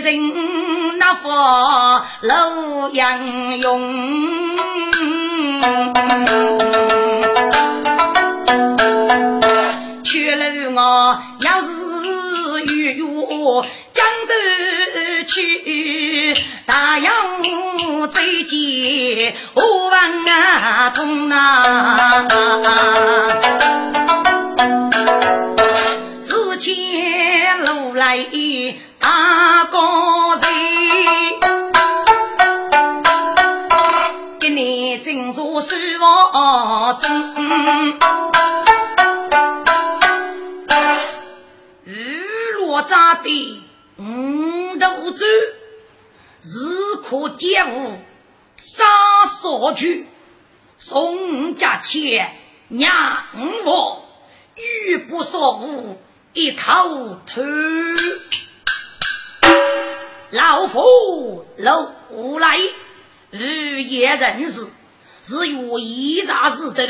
[0.00, 0.98] 人，你人。
[1.20, 4.56] 佛楼杨勇，
[10.04, 11.72] 去了我要是
[12.72, 14.32] 与我江头
[15.26, 16.34] 去，
[16.66, 17.12] 大洋
[18.08, 22.28] 再见我万啊痛啊，
[26.20, 28.18] 四千路来
[29.70, 30.42] 高人。
[35.04, 37.08] 正坐书房中，
[41.84, 43.62] 日落扎的
[43.96, 45.30] 五斗砖，
[46.40, 48.00] 日可接物
[48.56, 48.84] 杀
[49.24, 50.08] 少去，
[50.76, 52.36] 宋家钱
[52.68, 52.92] 娘
[53.64, 54.04] 我
[54.56, 56.02] 玉不说无
[56.32, 57.40] 一头头，
[60.30, 61.90] 老夫老
[62.38, 62.58] 来
[63.30, 64.66] 日夜人事。
[65.20, 66.82] 是用一茶之斗，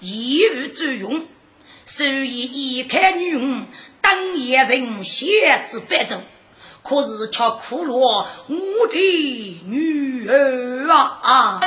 [0.00, 1.26] 一语作用，
[1.84, 3.66] 所以一看女儿
[4.00, 6.16] 当夜人写字白走，
[6.82, 8.26] 可是却苦了我
[8.90, 11.60] 的女儿啊！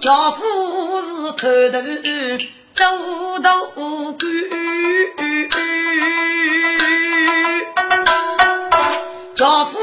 [0.00, 1.78] 家父是头头
[2.72, 4.18] 走到官，
[9.42, 9.76] 家父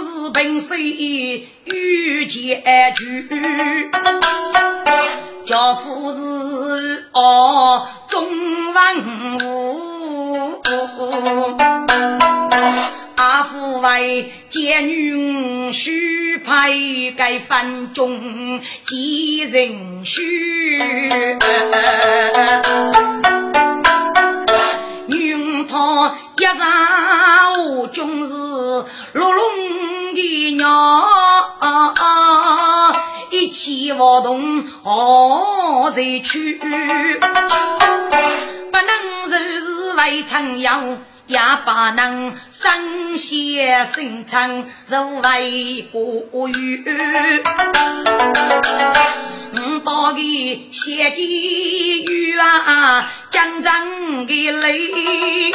[0.00, 0.80] 是本岁。
[1.64, 2.60] 遇见
[2.96, 3.28] 句，
[5.44, 8.26] 叫夫是哦中
[8.74, 10.60] 文武，
[13.14, 21.38] 阿父为见女婿配该分中几人婿，
[25.06, 28.34] 女他一丈五军是
[29.12, 31.02] 六龙的娘。
[33.30, 36.58] 一起活动何谁去？
[36.58, 36.66] 不
[38.78, 38.90] 能
[39.28, 40.96] 日日为长腰，
[41.26, 46.84] 也不能身先生长如为过于。
[49.52, 55.52] 五到的写几语啊，江江的泪。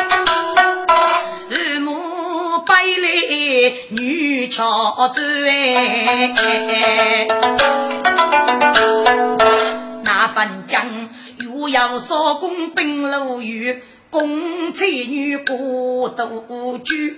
[1.49, 1.91] 日暮
[2.65, 5.21] 百里女桥走
[10.03, 10.85] 那番将
[11.39, 17.15] 又要烧工兵路雨，公妻女孤独居，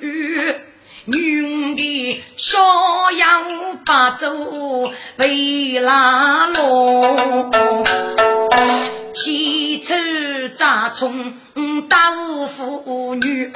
[1.05, 2.59] 女的逍
[3.11, 3.43] 遥
[3.85, 4.31] 八走
[5.17, 7.51] 为拉拢，
[9.13, 9.95] 骑车
[10.55, 11.33] 扎冲
[11.89, 13.51] 刀妇女，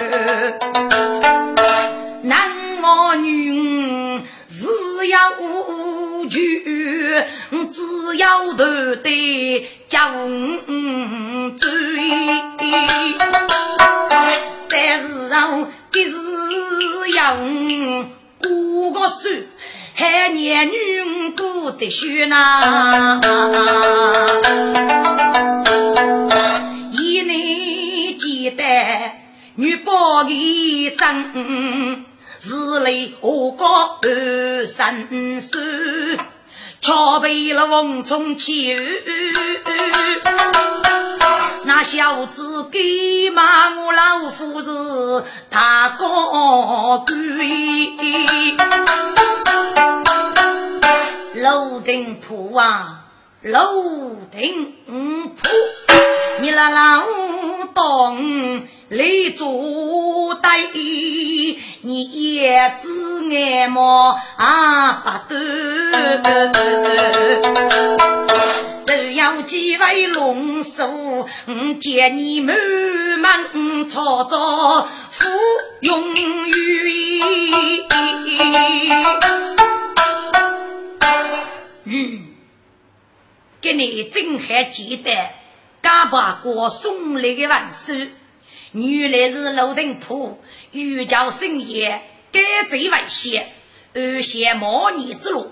[2.23, 4.21] 男我女。
[5.09, 7.23] 要无惧，
[7.71, 10.13] 只要头对将
[11.57, 11.69] 追。
[14.69, 15.47] 但是啊，
[15.97, 17.37] 的是要
[18.39, 19.29] 过个手，
[19.95, 23.19] 还年女过得血呐。
[26.91, 28.63] 一年记得
[29.55, 32.05] 女报一生。
[32.39, 35.59] 日里何高二三岁，
[36.79, 38.77] 敲背了瓮中去。
[41.77, 47.15] 那小子给骂我老夫子大高官。
[51.35, 53.05] 楼顶铺啊，
[53.47, 55.47] 楼顶铺，
[56.41, 57.03] 你那老
[57.73, 58.67] 东。
[58.89, 60.71] 来做代，
[61.81, 62.89] 你也只
[63.35, 65.35] 爱么啊不
[66.23, 66.53] 断。
[68.85, 71.27] 只要几位龙叔，
[71.81, 72.53] 见你满
[73.17, 75.27] 门操作富
[75.81, 76.15] 永
[76.47, 76.93] 裕。
[81.83, 82.26] 嗯，
[83.59, 85.11] 给你真还记得，
[85.81, 88.11] 刚把过送来的文书。
[88.73, 90.39] 原来是楼顶铺，
[90.71, 92.01] 欲教生业，
[92.31, 92.39] 改
[92.69, 93.51] 贼为先，
[93.93, 95.51] 而先冒逆之路。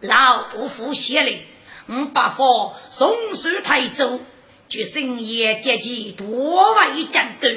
[0.00, 1.40] 老夫写令，
[1.88, 4.20] 五百方送书台州，
[4.68, 7.48] 据生业阶级多为战斗，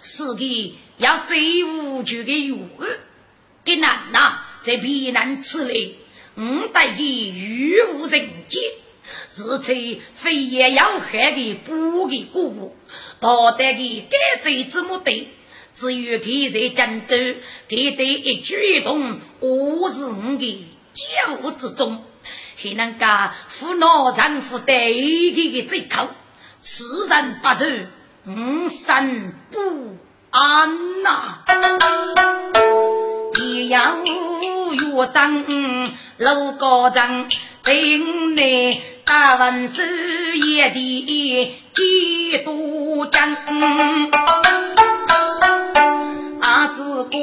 [0.00, 0.44] 是个
[0.96, 2.68] 要贼无惧的勇
[3.64, 5.96] 给难呐，在避难此类，
[6.36, 8.72] 五代的御无人杰。
[9.28, 9.74] 是此
[10.14, 12.76] 非也要害的不的姑姑，
[13.20, 15.28] 道德的改罪之目的，
[15.74, 17.16] 只有他在战斗，
[17.68, 22.04] 他的一举一动，我是我的家务之中，
[22.56, 23.06] 还能够
[23.48, 24.92] 扶老丈夫对
[25.32, 26.08] 他的罪口，
[26.60, 27.66] 此人不走，
[28.26, 29.96] 五生不
[30.30, 31.42] 安呐！
[33.42, 37.28] 也要月生楼高丈，
[37.62, 38.80] 等你。
[39.10, 39.82] 大文书
[40.36, 43.36] 一地几多张？
[46.40, 47.18] 阿子哥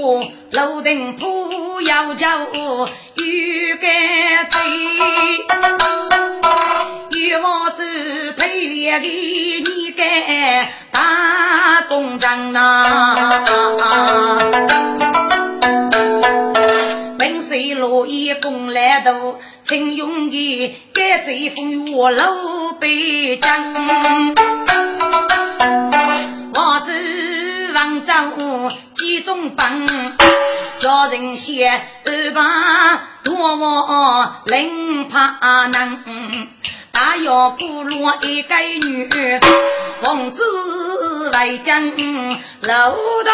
[0.51, 2.45] 楼顶铺要叫
[3.15, 3.89] 玉干
[4.49, 4.59] 子，
[7.17, 13.63] 玉王是推脸的你干大工匠呐。
[17.39, 23.73] 水落一公来渡，请用的该贼风雨路北疆。
[26.53, 29.85] 我是王州几中帮，
[30.79, 36.47] 叫人先二把多我领怕能，
[36.93, 39.09] 大要不落一个女，
[40.01, 41.91] 王子来将
[42.61, 43.31] 楼大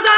[0.00, 0.14] 人。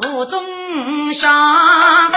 [0.00, 2.12] 无中上，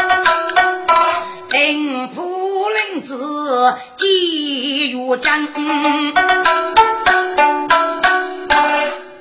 [1.49, 5.47] 平铺林子几月江。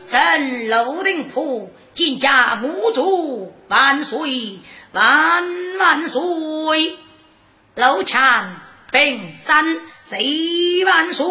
[0.07, 4.59] 镇楼顶铺，金家母主万岁
[4.93, 5.43] 万
[5.79, 6.99] 万岁！
[7.77, 8.57] 楼墙
[8.93, 11.27] 平山谁万岁？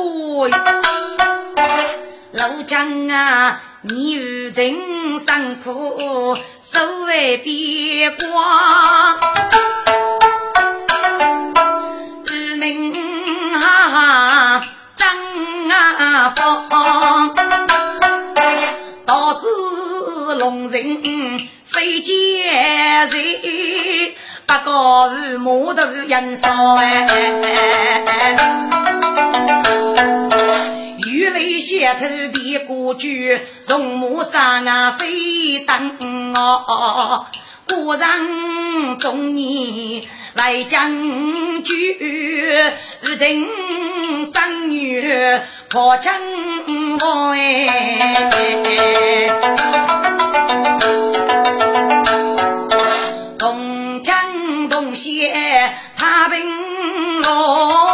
[2.31, 4.77] 老江啊，你如今
[5.17, 9.17] 辛苦，手为边光，
[12.25, 12.91] 日明
[13.53, 14.61] 哈哈
[14.97, 15.07] 张
[15.69, 17.33] 啊方，
[19.05, 19.47] 倒是
[20.35, 24.13] 龙人飞剑人，
[24.45, 27.07] 不过是木头人少哎。
[31.95, 37.25] 头别过去，从木上啊飞登哦。
[37.67, 40.91] 古人中年来将
[41.61, 41.97] 军，
[43.01, 43.47] 人
[44.25, 45.01] 生女
[45.69, 46.11] 破城
[46.97, 49.27] 防哎。
[53.37, 55.31] 东江东西
[55.95, 57.88] 太平喽。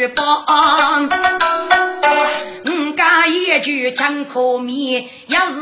[0.00, 0.46] 举报。
[2.64, 5.60] 我家一句枪可灭，要是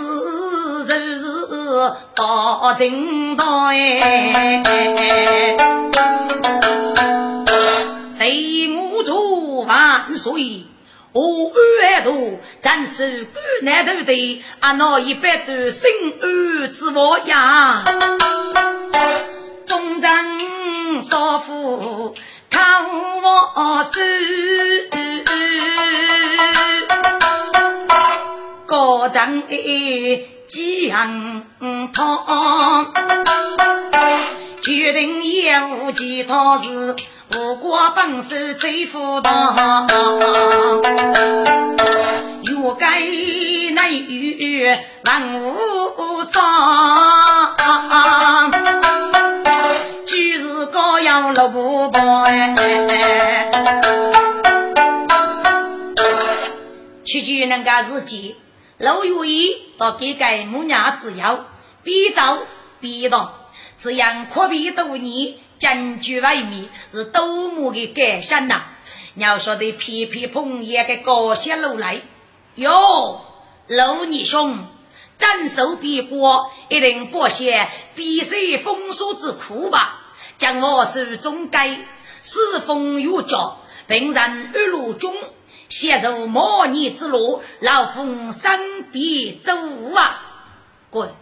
[0.87, 4.63] 日日到正道哎。
[8.17, 10.67] 谁我祝万岁？
[11.11, 11.51] 我
[11.97, 17.83] 安度，咱是古南头的，阿那一百多心安之我呀。
[19.67, 22.15] 忠贞少妇
[22.51, 22.61] 靠
[23.55, 23.91] 我手，
[28.67, 31.45] 高丈几行
[31.93, 32.93] 汤，
[34.63, 36.97] 决定也无其他事。
[37.35, 39.87] 无过本事最富大，
[57.83, 58.37] 区那个日记，
[58.79, 61.45] 老愿意到给给母娘自由，
[61.83, 62.47] 必走
[62.81, 63.51] 必到，
[63.81, 65.35] 这样可比多年。
[65.59, 68.63] 将军外面是多么的感伤呐！
[69.15, 72.01] 你要晓得，偏偏碰一个高些路来
[72.55, 73.21] 哟，
[73.67, 74.57] 老二兄，
[75.19, 77.67] 斩首必过，一定不写
[77.97, 80.15] 必须封锁之苦吧？
[80.39, 81.77] 将我手中该
[82.23, 83.59] 四风月脚，
[83.89, 85.13] 并让二路中
[85.69, 89.53] 携入模拟之路，老夫身边走
[89.95, 90.23] 啊！
[90.91, 91.15] 滚！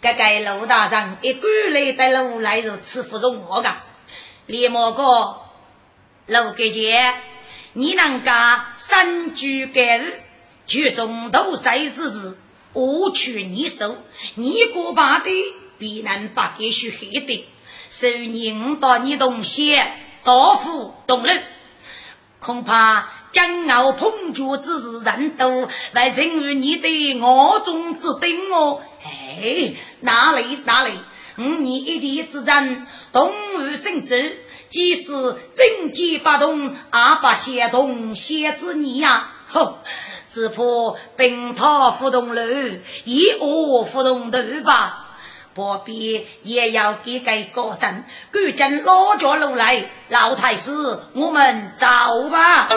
[0.00, 3.70] 这个陆大人一过来的路来如此不容我个，
[4.46, 5.40] 李莫哥，
[6.26, 7.14] 陆格杰，
[7.72, 8.30] 你能够
[8.76, 10.20] 三句盖日，
[10.66, 12.36] 举中斗赛之时，
[12.72, 13.96] 我取你手，
[14.34, 15.30] 你过把的
[15.78, 17.48] 必能把给许黑的，
[17.90, 19.76] 受你到你东西，
[20.22, 21.42] 大夫动人，
[22.38, 28.80] 恐怕将要碰着之时人多，还成为你的恶中之顶哦。
[29.02, 30.92] 哎，哪里哪里？
[31.38, 34.36] 五年一地之战，动物生子，
[34.68, 35.10] 即使
[35.54, 39.32] 贞洁不动，阿不协同，写子你呀！
[39.48, 39.78] 吼，
[40.30, 40.62] 只怕
[41.16, 42.40] 兵涛浮动路，
[43.04, 45.01] 一恶不动头吧？
[45.54, 50.72] 不必也要给个高阵，赶紧拉着路来，老太师，
[51.14, 51.86] 我们走
[52.30, 52.68] 吧。